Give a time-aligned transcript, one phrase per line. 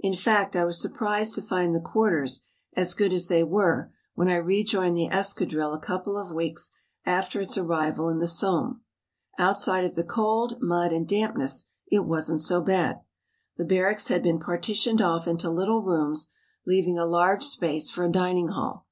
[0.00, 4.28] In fact I was surprised to find the quarters as good as they were when
[4.28, 6.72] I rejoined the escadrille a couple of weeks
[7.06, 8.82] after its arrival in the Somme.
[9.38, 13.00] Outside of the cold, mud, and dampness it wasn't so bad.
[13.56, 16.28] The barracks had been partitioned off into little rooms
[16.66, 18.86] leaving a large space for a dining hall.